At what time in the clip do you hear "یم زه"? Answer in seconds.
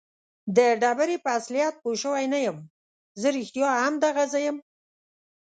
2.45-3.27